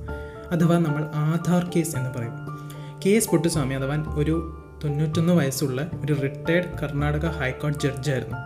അഥവാ 0.52 0.78
നമ്മൾ 0.78 1.04
ആധാർ 1.16 1.72
കേസ് 1.76 1.96
എന്ന് 1.98 2.10
പറയും. 2.10 2.34
കെ 3.06 3.10
എസ് 3.10 3.30
പൊട്ടുസ്വാമി 3.30 3.74
അഥവാ 3.74 4.14
ഒരു 4.16 4.36
തൊണ്ണൂറ്റൊന്ന് 4.84 5.34
വയസ്സുള്ള 5.34 5.92
ഒരു 6.04 6.14
റിട്ടയർഡ് 6.14 6.78
കർണാടക 6.84 7.26
ഹൈക്കോടതി 7.26 7.80
ജഡ്ജായിരുന്നു 7.80 8.38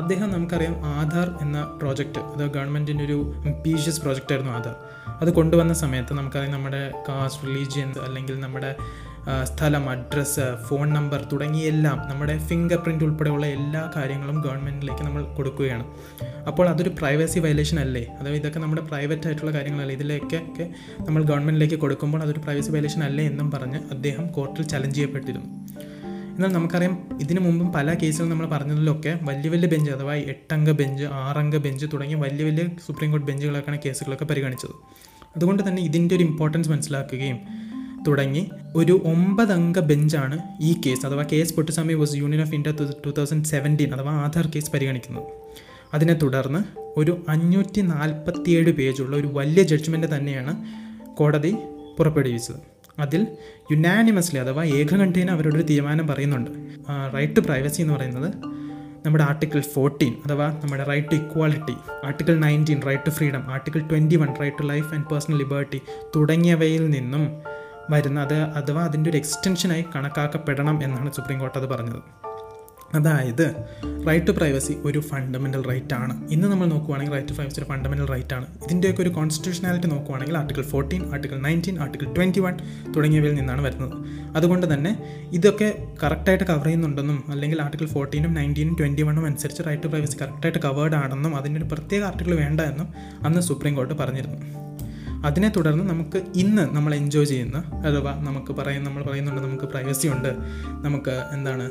അദ്ദേഹം 0.00 0.30
നമുക്കറിയാം 0.30 0.86
ആധാർ 0.86 1.38
എന്ന 1.40 1.62
പ്രോജക്റ്റ് 1.62 2.18
അത് 2.18 2.50
ഗവൺമെന്റിന്റെ 2.50 3.04
ഒരു 3.04 3.32
അംബീഷ്യസ് 3.46 4.00
പ്രോജക്റ്റായിരുന്നു 4.00 4.52
ആധാർ. 4.52 4.74
അത് 5.20 5.32
കൊണ്ടുവന്ന 5.32 5.72
സമയത്ത് 5.72 6.14
നമുക്കറിയാം 6.14 6.52
നമ്മുടെ 6.52 6.92
കാസ്റ്റ് 7.08 7.46
റിലീജിയൻ 7.46 7.94
അല്ലെങ്കിൽ 8.04 8.40
നമ്മുടെ 8.40 8.76
സ്ഥലം 9.44 9.90
അഡ്രസ്സ് 9.90 10.66
ഫോൺ 10.66 10.94
നമ്പർ 10.94 11.28
തുടങ്ങിയെല്ലാം 11.32 11.98
നമ്മുടെ 12.08 12.38
ഫിംഗർ 12.38 12.76
പ്രിന്റ് 12.76 13.04
ഉൾപ്പെടെയുള്ള 13.04 13.46
എല്ലാ 13.46 13.92
കാര്യങ്ങളും 13.96 14.40
ഗവൺമെന്റിലേക്ക് 14.40 15.04
നമ്മൾ 15.04 15.24
കൊടുക്കുകയാണ്. 15.24 15.84
അപ്പോൾ 16.46 16.68
അതൊരു 16.68 16.88
പ്രൈവസി 16.88 17.38
വയലേഷൻ 17.38 17.80
അല്ലേ? 17.80 18.04
അതായത് 18.18 18.36
ഇതൊക്കെ 18.36 18.58
നമ്മുടെ 18.58 18.82
പ്രൈവറ്റ് 18.82 19.26
ആയിട്ടുള്ള 19.26 19.52
കാര്യങ്ങളല്ലേ? 19.52 19.94
ഇതിലേക്കൊക്കെ 19.94 20.70
നമ്മൾ 21.00 21.22
ഗവൺമെന്റിലേക്ക് 21.22 21.74
കൊടുക്കുമ്പോൾ 21.74 22.22
അതൊരു 22.22 22.40
പ്രൈവസി 22.40 22.70
വയലേഷൻ 22.70 23.04
അല്ലേ 23.04 23.24
എന്നും 23.24 23.50
പറഞ്ഞ് 23.50 23.76
അദ്ദേഹം 23.90 24.26
കോർട്ടിൽ 24.26 24.62
ചലഞ്ച് 24.62 24.96
ചെയ്യപ്പെട്ടിരുന്നു. 24.96 25.50
എന്നാൽ 26.36 26.50
നമുക്കറിയാം 26.52 27.18
ഇതിനു 27.20 27.40
മുമ്പും 27.40 27.72
പല 27.72 27.94
കേസുകളും 27.94 28.30
നമ്മൾ 28.30 28.46
പറഞ്ഞതിലൊക്കെ 28.46 29.18
വലിയ 29.22 29.50
വലിയ 29.50 29.68
ബെഞ്ച് 29.68 29.90
അഥവാ 29.90 30.14
എട്ടംഗ 30.14 30.70
ബെഞ്ച് 30.70 31.04
ആറംഗ 31.04 31.56
ബെഞ്ച് 31.56 31.86
തുടങ്ങിയ 31.92 32.16
വലിയ 32.16 32.44
വലിയ 32.44 32.66
സുപ്രീം 32.86 33.12
കോടതി 33.12 33.24
ബെഞ്ചുകളൊക്കെയാണ് 33.24 33.80
കേസുകളൊക്കെ 33.84 34.24
പരിഗണിച്ചത്. 34.24 34.74
അതുകൊണ്ട് 35.36 35.68
തന്നെ 35.68 35.82
ഇതിന്റെ 35.82 36.16
ഒരു 36.16 36.22
ഇമ്പോർട്ടൻസ് 36.22 36.68
മനസ്സിലാക്കുകയും 36.68 37.66
തുടങ്ങി 38.06 38.50
ഒരു 38.76 39.00
ഒമ്പതംഗ 39.04 39.80
ബെഞ്ചാണ് 39.80 40.38
ഈ 40.60 40.76
കേസ്. 40.86 41.06
അഥവാ 41.06 41.24
case 41.32 41.54
Puttaswamy 41.54 41.94
versus 41.94 42.16
union 42.16 42.42
of 42.42 42.54
India 42.54 42.72
two 43.06 43.10
thousand 43.10 43.44
seventeen 43.44 43.94
അഥവാ 43.94 44.12
ആധാർ 44.12 44.46
കേസ് 44.54 44.72
പരിഗണിക്കുന്നത്. 44.72 45.24
അതിനെ 45.94 46.14
തുടർന്ന് 46.14 46.58
ഒരു 46.98 47.24
അഞ്ഞൂറ്റി 47.28 47.80
നാൽപ്പത്തിയേഴ് 47.80 48.72
പേജുള്ള 48.72 49.16
ഒരു 49.16 49.26
വലിയ 49.32 49.62
ജഡ്ജ്മെന്റ് 49.62 50.16
തന്നെയാണ് 50.16 50.64
കോടതി 51.16 51.56
പുറപ്പെടുവിച്ചത്. 51.98 52.56
അതിൽ 52.98 53.26
യുനാനിമസ്ലി 53.72 54.40
അഥവാ 54.40 54.64
ഏകകണ്ഠേന 54.64 55.30
അവരുടെ 55.30 55.62
തീരുമാനം 55.62 56.06
പറയുന്നുണ്ട്. 56.06 56.50
റൈറ്റ് 57.14 57.36
ടു 57.36 57.40
പ്രൈവസി 57.40 57.82
എന്ന് 57.82 57.94
പറയുന്നത് 57.94 58.56
നമ്മുടെ 59.06 59.24
ആർട്ടിക്കിൾ 59.24 59.60
ഫോർട്ടീൻ 59.60 60.14
അഥവാ 60.26 60.60
നമ്മുടെ 60.62 60.84
right 60.84 61.08
to 61.08 61.14
equality 61.14 61.72
article 62.04 62.40
nineteen 62.40 62.80
right 62.86 63.02
to 63.06 63.10
freedom 63.10 63.52
article 63.52 63.80
twenty 63.80 64.16
one 64.16 64.28
right 64.40 64.56
to 64.62 64.62
life 64.62 64.94
and 64.94 65.04
personal 65.04 65.38
liberty 65.38 65.80
തുടങ്ങിയവയിൽ 66.16 66.90
നിന്നും 66.90 67.55
വരുന്ന 67.90 68.20
അത് 68.20 68.34
അഥവാ 68.34 68.84
അതിന്റെ 68.84 69.10
ഒരു 69.10 69.16
എക്സ്റ്റൻഷനായി 69.16 69.84
കണക്കാക്കപ്പെടണം 69.96 70.84
എന്നാണ് 70.84 71.12
സുപ്രീം 71.12 71.40
കോടതി 71.40 71.58
അത് 71.58 71.66
പറഞ്ഞത്. 71.66 72.00
അതായത് 72.94 73.54
റൈറ്റ് 74.08 74.26
ടു 74.26 74.30
പ്രൈവസി 74.30 74.76
ഒരു 74.84 74.98
ഫണ്ടമെന്റൽ 74.98 75.64
റൈറ്റ് 75.64 75.94
ആണ്. 75.94 76.28
ഇന്ന് 76.30 76.48
നമ്മൾ 76.48 76.66
നോക്കുവാണെങ്കിൽ 76.66 77.12
റൈറ്റ് 77.12 77.28
ടു 77.28 77.32
പ്രൈവസി 77.32 77.60
ഒരു 77.60 77.66
ഫണ്ടമെന്റൽ 77.66 78.06
റൈറ്റ് 78.06 78.34
ആണ്. 78.34 78.46
ഇതിന്റെയൊക്കെ 78.64 79.02
ഒരു 79.02 79.08
കോൺസ്റ്റിറ്റ്യൂഷനാലിറ്റി 79.08 79.86
നോക്കുവാണെങ്കിൽ 79.86 80.38
article 80.38 80.62
fourteen 80.62 81.12
article 81.12 81.40
nineteen 81.40 81.78
article 81.78 82.14
twenty 82.14 82.40
one 82.40 82.56
തുടങ്ങിയവയിൽ 82.96 83.34
നിന്നാണ് 83.34 83.62
വരുന്നത്. 83.62 83.92
അതുകൊണ്ട് 84.36 84.74
തന്നെ 84.74 85.22
ഇതൊക്കെ 85.32 85.88
കറക്റ്റായിട്ട് 86.02 86.44
കവർ 86.44 86.64
ചെയ്യുന്നുണ്ടെന്നും 86.64 87.24
അല്ലെങ്കിൽ 87.28 87.62
ആർട്ടിക്കിൾ 87.62 87.86
ഫോർട്ടീനും 87.86 88.34
നയന്റീനും 88.34 88.76
ട്വന്റി 88.80 89.02
വണ്ണും 89.02 89.26
അനുസരിച്ച് 89.26 89.62
റൈറ്റ് 89.66 89.82
ടു 89.82 89.86
പ്രൈവസി 89.86 90.16
കറക്റ്റായിട്ട് 90.22 90.58
കവേർഡ് 90.58 90.94
ആണെന്നും 90.94 91.36
അതിന്റെ 91.36 91.60
ഒരു 91.60 91.68
പ്രത്യേക 91.74 92.04
ആർട്ടിക്കിൾ 92.04 92.34
വേണ്ട 92.34 92.60
എന്നും 92.60 92.88
അന്ന് 93.22 93.40
സുപ്രീം 93.40 93.74
കോടതി 93.74 93.94
പറഞ്ഞിരുന്നു. 93.94 94.65
അതിനെ 95.26 95.48
തുടർന്ന് 95.48 95.84
നമുക്ക് 95.84 96.22
ഇന്ന് 96.34 96.76
നമ്മൾ 96.76 96.94
എൻജോയ് 96.94 97.26
ചെയ്യുന്ന 97.26 97.58
അഥവാ 97.58 98.12
നമുക്ക് 98.12 98.52
പറയാൻ 98.52 98.84
നമ്മൾ 98.84 99.02
പറയുന്നുണ്ട് 99.02 99.42
നമുക്ക് 99.42 99.64
പ്രൈവസി 99.64 100.08
ഉണ്ട്. 100.08 100.34
നമുക്ക് 100.84 101.28
എന്താണ് 101.32 101.70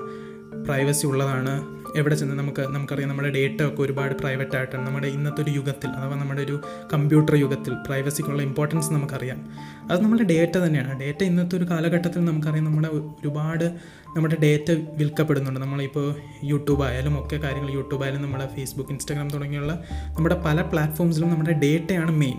പ്രൈവസി 0.65 1.07
ഉള്ളതാണ്. 1.07 1.75
എവിടെ 1.97 2.15
ചെന്ന് 2.15 2.35
നമുക്ക് 2.35 2.61
നമുക്കറിയാം 2.61 3.09
നമ്മുടെ 3.09 3.29
ഡേറ്റ 3.29 3.63
ഒക്കെ 3.63 3.81
ഒരുപാട് 3.81 4.15
പ്രൈവറ്റ് 4.15 4.55
ആയിട്ടാണ്. 4.55 4.87
നമ്മുടെ 4.87 5.07
ഇന്നത്തെ 5.07 5.43
ഒരു 5.43 5.51
യുഗത്തിൽ 5.51 5.89
അഥവാ 5.89 6.15
നമ്മുടെ 6.15 6.41
ഒരു 6.41 6.61
കമ്പ്യൂട്ടർ 6.93 7.35
യുഗത്തിൽ 7.35 7.73
പ്രൈവസിക്കുള്ള 7.73 8.41
ഇമ്പോർട്ടൻസ് 8.41 8.93
നമുക്കറിയാം. 8.93 9.49
അത് 9.91 10.03
നമ്മുടെ 10.03 10.23
ഡേറ്റ 10.23 10.57
തന്നെയാണ്. 10.57 10.99
ഡേറ്റ 10.99 11.23
ഇന്നത്തെ 11.23 11.57
ഒരു 11.57 11.63
കാലഘട്ടത്തിൽ 11.63 12.25
നമുക്കറിയാം 12.25 12.65
നമ്മുടെ 12.65 12.87
ഒരുപാട് 12.87 13.77
നമ്മുടെ 14.15 14.37
ഡേറ്റ 14.43 14.71
വിൽക്കപ്പെടുന്നുണ്ട്. 14.71 15.59
നമ്മളിപ്പോൾ 15.59 16.15
യൂട്യൂബ് 16.43 16.83
ആയാലും 16.83 17.25
ഒക്കെ 17.25 17.35
കാര്യങ്ങൾ 17.35 17.71
യൂട്യൂബ് 17.71 18.03
ആയാലും 18.03 18.21
നമ്മുടെ 18.21 18.47
ഫേസ്ബുക്ക് 18.55 18.91
ഇൻസ്റ്റാഗ്രാം 18.91 19.29
തുടങ്ങിയുള്ള 19.29 19.83
നമ്മുടെ 20.17 20.41
പല 20.45 20.61
പ്ലാറ്റ്ഫോംസിലും 20.61 21.29
നമ്മുടെ 21.29 21.51
ഡേറ്റയാണ് 21.51 22.11
മെയിൻ 22.11 22.37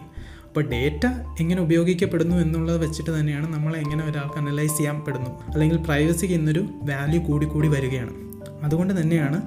അപ്പോൾ 0.56 0.68
ഡേറ്റ 0.68 1.06
എങ്ങനെ 1.40 1.62
ഉപയോഗിക്കപ്പെടുന്നു 1.62 2.36
എന്നുള്ളത് 2.36 2.82
വെച്ചിട്ട് 2.82 3.10
തന്നെയാണ് 3.20 3.54
നമ്മൾ 3.54 3.76
എങ്ങനെ 3.76 4.10
ഒരാൾക്ക് 4.10 4.38
അനലൈസ് 4.38 4.76
ചെയ്യാൻ 4.76 5.00
പെടുന്നു. 5.00 5.30
അല്ലെങ്കിൽ 5.52 5.78
പ്രൈവസിക്ക് 5.78 6.34
ഇന്നൊരു 6.34 6.60
വാല്യൂ 6.60 7.22
കൂടി 7.22 7.46
കൂടി 7.46 7.68
വരികയാണ്. 7.68 8.12
അതുകൊണ്ട് 8.64 9.00
തന്നെയാണ് 9.00 9.38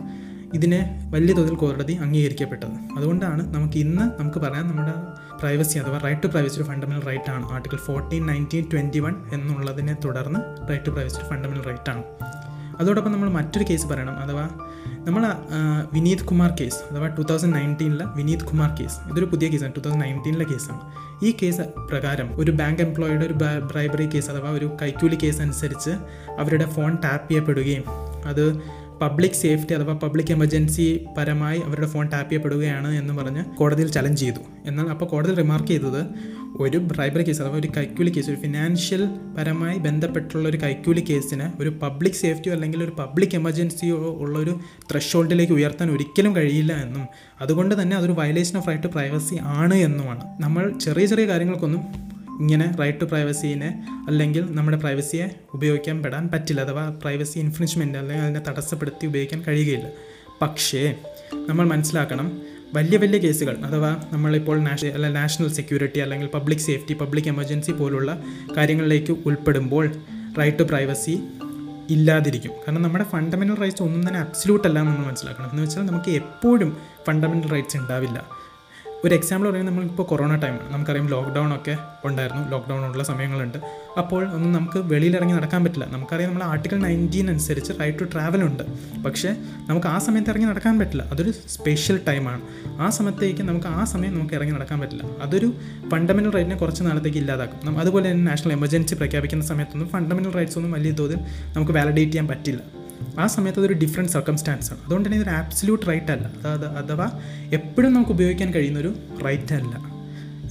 ഇതിനെ 0.53 1.09
വലിയ 1.09 1.33
തോതിൽ 1.33 1.55
കോടതി 1.55 1.93
അംഗീകരിക്കപ്പെട്ടത്. 1.93 2.75
അതുകൊണ്ടാണ് 2.97 3.55
നമുക്ക് 3.55 3.77
ഇന്ന് 3.77 4.01
നമുക്ക് 4.21 4.39
പറയാം 4.39 4.67
നമ്മുടെ 4.67 4.93
പ്രൈവസി 5.37 5.79
അഥവാ 5.79 5.97
റൈറ്റ് 5.97 6.23
ടു 6.23 6.27
പ്രൈവസി 6.27 6.57
ഒരു 6.57 6.63
ഫണ്ടമെന്റൽ 6.63 7.05
റൈറ്റ് 7.05 7.31
ആണ്. 7.31 7.45
Article 7.51 7.77
fourteen 7.77 8.25
nineteen 8.25 8.65
twenty 8.73 8.99
one 8.99 9.15
എന്നുള്ളതിനെ 9.33 9.93
തുടർന്ന് 10.05 10.69
റൈറ്റ് 10.69 10.85
ടു 10.85 10.89
പ്രൈവസി 10.89 11.21
ഒരു 11.55 11.69
റൈറ്റ് 11.69 11.89
ആണ്. 11.89 12.03
അതോടൊപ്പം 12.79 13.11
നമ്മൾ 13.11 13.29
മറ്റൊരു 13.29 13.65
കേസ് 13.69 13.87
പറയണം. 13.87 14.15
അഥവാ 14.19 14.49
നമ്മൾ 15.07 15.23
വിനീത് 15.93 16.19
കുമാർ 16.19 16.51
കേസ് 16.61 16.93
അഥവാ 16.93 17.07
ടു 17.07 17.21
തൗസൻഡ് 17.21 17.55
നയന്റീനിലെ 17.55 18.05
വിനീത് 18.15 18.39
കുമാർ 18.39 18.69
കേസ് 18.79 18.97
ഇതൊരു 19.09 19.25
പുതിയ 19.25 19.49
കേസാണ് 19.49 19.75
ടു 19.75 19.79
തൗസൻഡ് 19.79 20.01
നയന്റീനിലെ 20.01 20.45
കേസാണ് 20.45 20.81
ഈ 21.25 21.31
കേസ് 21.43 21.61
പ്രകാരം 21.61 22.35
ഒരു 22.39 22.51
ബാങ്ക് 22.51 22.81
എംപ്ലോയിയുടെ 22.81 23.25
ഒരു 23.25 23.33
ബ്രൈബറി 23.67 24.09
കേസ് 24.13 24.29
അഥവാ 24.29 24.49
ഒരു 24.49 24.77
കൈക്കൂലി 24.81 25.17
കേസ് 25.23 25.41
അനുസരിച്ച് 25.41 25.93
അവരുടെ 26.39 26.65
ഫോൺ 26.65 26.95
ടാപ്പ് 26.95 27.29
ചെയ്യപ്പെടുകയും 27.31 27.83
അത് 28.25 28.43
പബ്ലിക് 29.01 29.31
സേഫ്റ്റി 29.31 29.73
അഥവാ 29.73 29.93
പബ്ലിക് 29.93 30.31
എമർജൻസി 30.31 31.05
പരമായി 31.17 31.59
അവരുടെ 31.59 31.87
ഫോൺ 31.87 32.07
ടാപ്പ് 32.07 32.31
ചെയ്യപ്പെടുകയാണ് 32.31 32.95
എന്ന് 32.95 33.13
പറഞ്ഞ് 33.13 33.57
കോടതിയിൽ 33.57 33.91
ചലഞ്ച് 33.91 34.21
ചെയ്തു. 34.21 34.39
എന്നാൽ 34.65 34.87
അപ്പോൾ 34.89 35.05
കോടതി 35.05 35.33
റിമാർക്ക് 35.33 35.67
ചെയ്തത് 35.67 36.01
ഒരു 36.59 36.77
ബ്രൈബറി 36.77 37.23
കേസ് 37.23 37.41
അഥവാ 37.41 37.57
ഒരു 37.57 37.69
കൈക്കൂലി 37.77 38.09
കേസ് 38.09 38.29
ഒരു 38.29 38.35
ഫിനാൻഷ്യൽ 38.35 39.09
പരമായി 39.37 39.77
ബന്ധപ്പെട്ടുള്ള 39.77 40.49
ഒരു 40.49 40.57
കൈക്കൂലി 40.57 41.05
കേസിന് 41.09 41.61
ഒരു 41.61 41.69
പബ്ലിക് 41.69 42.13
സേഫ്റ്റിയോ 42.13 42.55
അല്ലെങ്കിൽ 42.55 42.83
ഒരു 42.83 42.91
പബ്ലിക് 42.99 43.35
എമർജൻസിയോ 43.35 43.95
ഉള്ള 43.95 44.39
ഒരു 44.39 44.59
ത്രഷോൾഡിലേക്ക് 44.91 45.53
ഉയർത്താൻ 45.53 45.91
ഒരിക്കലും 45.91 46.35
കഴിയില്ല 46.35 46.73
എന്നും. 46.73 47.07
അതുകൊണ്ട് 47.41 47.81
തന്നെ 47.81 47.97
അതൊരു 47.97 48.11
violation 48.11 48.57
of 48.57 48.67
right 48.67 48.83
to 48.83 48.87
privacy 48.87 49.35
ആണ് 49.43 49.73
എന്നുമാണ്. 49.73 50.23
നമ്മൾ 50.41 50.79
ചെറിയ 50.79 51.05
ചെറിയ 51.05 51.25
കാര്യങ്ങൾക്കൊന്നും 51.27 52.09
ഇങ്ങനെ 52.39 52.75
റൈറ്റ് 52.79 53.01
ടു 53.01 53.05
പ്രൈവസീനെ 53.05 53.87
അല്ലെങ്കിൽ 54.07 54.55
നമ്മുടെ 54.55 54.77
പ്രൈവസിയെ 54.77 55.39
ഉപയോഗിക്കാൻ 55.53 56.03
പെടാൻ 56.03 56.29
പറ്റില്ല 56.33 56.61
അഥവാ 56.61 56.89
പ്രൈവസി 56.89 57.39
ഇൻഫ്രിഞ്ച്മെന്റ് 57.39 57.97
അല്ലെങ്കിൽ 57.97 58.25
അതിനെ 58.25 58.39
തടസ്സപ്പെടുത്തി 58.47 59.07
ഉപയോഗിക്കാൻ 59.07 59.43
കഴിയുകയില്ല. 59.47 59.89
പക്ഷേ 60.41 60.95
നമ്മൾ 61.49 61.67
മനസ്സിലാക്കണം 61.67 62.41
വലിയ 62.73 62.97
വലിയ 62.97 63.19
കേസുകൾ 63.19 63.57
അഥവാ 63.57 64.03
നമ്മളിപ്പോൾ 64.13 64.59
നാഷണൽ 64.59 64.91
അല്ല 64.91 65.09
നാഷണൽ 65.09 65.47
സെക്യൂരിറ്റി 65.47 65.99
അല്ലെങ്കിൽ 65.99 66.27
പബ്ലിക് 66.27 66.59
സേഫ്റ്റി 66.59 66.93
പബ്ലിക് 66.93 67.27
എമർജൻസി 67.27 67.71
പോലുള്ള 67.71 68.23
കാര്യങ്ങളിലേക്ക് 68.57 69.11
ഉൾപ്പെടുമ്പോൾ 69.11 69.91
റൈറ്റ് 70.39 70.59
ടു 70.59 70.63
പ്രൈവസി 70.63 71.19
ഇല്ലാതിരിക്കും. 71.89 72.51
കാരണം 72.51 72.81
നമ്മുടെ 72.81 73.03
ഫണ്ടമെന്റൽ 73.03 73.55
റൈറ്റ്സ് 73.55 73.83
ഒന്നും 73.83 74.07
തന്നെ 74.07 74.19
അബ്സല്യൂട്ട് 74.19 74.67
അല്ല 74.67 74.79
എന്ന് 74.79 74.91
നമ്മൾ 74.91 75.05
മനസ്സിലാക്കണം. 75.05 75.49
എന്ന് 75.51 75.63
വെച്ചാൽ 75.63 75.85
നമുക്ക് 75.85 76.09
എപ്പോഴും 76.11 76.77
ഫണ്ടമെന്റൽ 77.07 77.49
റൈറ്റ്സ് 77.49 77.77
ഉണ്ടാവില്ല. 77.77 78.38
ഒരു 79.05 79.15
എക്സാമ്പിൾ 79.15 79.49
പറയുന്നത് 79.49 79.75
നമ്മളിപ്പോൾ 79.75 80.03
കൊറോണ 80.03 80.35
ടൈമാണ് 80.35 80.73
നമുക്കറിയാം 80.73 81.07
ലോക്ക്ഡൗൺ 81.07 81.55
ഒക്കെ 81.55 81.77
ഉണ്ടായിരുന്നു. 82.05 82.51
ലോക്ക്ഡൗൺ 82.51 82.85
ഉള്ള 82.85 83.03
സമയങ്ങളുണ്ട്. 83.03 83.57
അപ്പോൾ 83.97 84.33
ഒന്നും 84.33 84.53
നമുക്ക് 84.53 84.77
വെളിയിലിറങ്ങി 84.77 85.33
നടക്കാൻ 85.33 85.63
പറ്റില്ല. 85.63 85.85
നമുക്കറിയാം 85.85 86.29
നമ്മൾ 86.29 86.43
ആർട്ടിക്കൽ 86.43 86.79
നയന്റീൻ 86.79 87.29
അനുസരിച്ച് 87.29 87.73
റൈറ്റ് 87.79 87.99
ടു 87.99 88.03
ട്രാവൽ 88.03 88.43
ഉണ്ട്. 88.43 88.63
പക്ഷേ 89.03 89.35
നമുക്ക് 89.69 89.87
ആ 89.87 89.97
സമയത്ത് 89.99 90.29
ഇറങ്ങി 90.29 90.45
നടക്കാൻ 90.45 90.79
പറ്റില്ല. 90.79 91.03
അതൊരു 91.03 91.31
സ്പെഷ്യൽ 91.31 91.99
ടൈമാണ് 92.07 92.41
ആ 92.81 92.89
സമയത്തേക്ക് 92.89 93.43
നമുക്ക് 93.43 93.67
ആ 93.67 93.83
സമയം 93.83 94.13
നമുക്ക് 94.13 94.33
ഇറങ്ങി 94.33 94.53
നടക്കാൻ 94.53 94.79
പറ്റില്ല. 94.79 95.03
അതൊരു 95.21 95.53
ഫണ്ടമെന്റൽ 95.87 96.31
റൈറ്റിനെ 96.31 96.55
കുറച്ച് 96.55 96.83
നാളത്തേക്ക് 96.83 97.17
ഇല്ലാതാക്കും. 97.17 97.79
അതുപോലെ 97.79 98.11
തന്നെ 98.11 98.31
നാഷണൽ 98.31 98.51
എമർജൻസി 98.51 98.95
പ്രഖ്യാപിക്കുന്ന 98.95 99.45
സമയത്തൊന്നും 99.45 99.89
ഫണ്ടമെന്റൽ 99.89 100.31
റൈറ്റ്സ് 100.31 100.57
ഒന്നും 100.57 100.71
വലിയ 100.71 100.91
തോതിൽ 100.91 101.17
നമുക്ക് 101.55 101.71
വാലിഡേറ്റ് 101.71 102.11
ചെയ്യാൻ 102.11 102.27
പറ്റില്ല. 102.27 102.78
ആ 103.19 103.27
സമയത്ത് 103.27 103.59
അതൊരു 103.59 103.73
ഡിഫറെന്റ് 103.73 104.11
സർക്കംസ്റ്റാൻസ് 104.11 104.71
ആണ്. 104.73 104.81
അതുകൊണ്ട് 104.85 105.09
തന്നെ 105.09 105.21
ഇതൊരു 105.21 105.35
ആബ്സല്യൂട്ട് 105.35 105.85
റൈറ്റ് 105.87 106.11
അല്ല. 106.11 106.27
അതായത് 106.27 106.65
അഥവാ 106.65 107.11
എപ്പോഴും 107.53 107.93
നമുക്ക് 107.93 108.11
ഉപയോഗിക്കാൻ 108.11 108.53
കഴിയുന്നൊരു 108.53 108.95
റൈറ്റ് 109.25 109.53
അല്ല. 109.53 109.99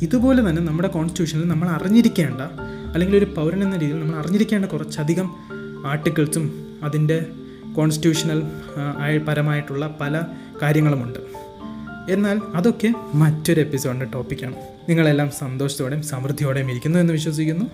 ഇതുപോലെ 0.02 0.50
തന്നെ 0.50 0.62
നമ്മുടെ 0.62 0.88
കോൺസ്റ്റിറ്റ്യൂഷനിൽ 0.88 1.48
നമ്മൾ 1.48 1.68
അറിഞ്ഞിരിക്കേണ്ട 1.68 2.40
അല്ലെങ്കിൽ 2.94 3.16
ഒരു 3.16 3.24
പൗരൻ 3.24 3.62
എന്ന 3.62 3.76
രീതിയിൽ 3.76 4.00
നമ്മൾ 4.00 4.18
അറിഞ്ഞിരിക്കേണ്ട 4.18 4.64
കുറച്ചധികം 4.64 5.30
ആർട്ടിക്കിൾസും 5.86 6.66
അതിന്റെ 6.82 7.26
കോൺസ്റ്റിറ്റ്യൂഷണൽ 7.76 8.42
ആയ 8.98 9.18
പരമായിട്ടുള്ള 9.18 9.96
പല 10.00 10.22
കാര്യങ്ങളുമുണ്ട്. 10.62 11.18
എന്നാൽ 12.12 12.40
അതൊക്കെ 12.54 12.94
മറ്റൊരു 13.14 13.60
എപ്പിസോഡിന്റെ 13.60 14.06
ടോപ്പിക്കാണ് 14.06 14.54
നിങ്ങളെല്ലാം 14.88 15.30
സന്തോഷത്തോടെയും 15.30 16.02
സമൃദ്ധിയോടെയും 16.02 16.70
ഇരിക്കുന്നു 16.70 16.98
എന്ന് 16.98 17.12
വിശ്വസിക്കുന്നു. 17.12 17.64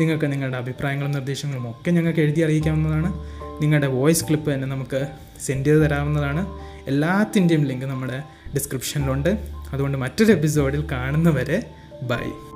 നിങ്ങൾക്ക് 0.00 0.32
നിങ്ങളുടെ 0.32 0.56
അഭിപ്രായങ്ങളും 0.56 1.12
നിർദ്ദേശങ്ങളും 1.12 1.70
ഒക്കെ 1.70 1.90
ഞങ്ങൾക്ക് 1.90 2.20
എഴുതി 2.20 2.40
അറിയിക്കാവുന്നതാണ്. 2.40 3.12
നിങ്ങളുടെ 3.60 3.86
വോയിസ് 3.86 4.24
ക്ലിപ്പ് 4.24 4.54
തന്നെ 4.54 4.68
നമുക്ക് 4.68 5.08
സെൻഡ് 5.40 5.66
ചെയ്ത് 5.66 5.82
തരാവുന്നതാണ്. 5.82 6.46
എല്ലാത്തിന്റെയും 6.86 7.64
ലിങ്ക് 7.64 7.86
നമ്മുടെ 7.86 8.22
ഡിസ്ക്രിപ്ഷനിലുണ്ട്. 8.54 9.38
അതുകൊണ്ട് 9.72 9.98
മറ്റൊരു 9.98 10.32
എപ്പിസോഡിൽ 10.32 10.84
കാണുന്നവരെ 10.92 11.70
ബൈ. 12.02 12.49